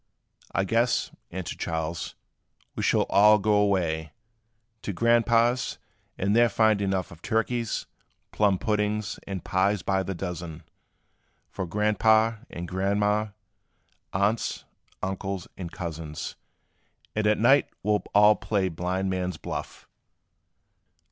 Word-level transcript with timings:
"I 0.51 0.63
guess," 0.63 1.11
answered 1.29 1.59
Charles, 1.59 2.15
"we 2.75 2.81
shall 2.81 3.03
all 3.07 3.37
go 3.37 3.53
away 3.53 4.13
To 4.81 4.93
Grandpa's; 4.93 5.77
and 6.17 6.35
there 6.35 6.49
find 6.49 6.81
enough 6.81 7.11
Of 7.11 7.21
turkeys, 7.21 7.85
plum 8.31 8.57
puddings, 8.57 9.19
and 9.27 9.43
pies 9.43 9.83
by 9.83 10.01
the 10.01 10.15
dozens, 10.15 10.63
For 11.51 11.67
Grandpa' 11.67 12.37
and 12.49 12.67
Grandma', 12.67 13.27
aunts, 14.11 14.63
uncles 15.03 15.47
and 15.55 15.71
cousins; 15.71 16.35
And 17.13 17.27
at 17.27 17.37
night 17.37 17.69
we 17.83 17.91
'll 17.91 18.03
all 18.15 18.35
play 18.35 18.69
blind 18.69 19.07
man's 19.11 19.37
buff. 19.37 19.87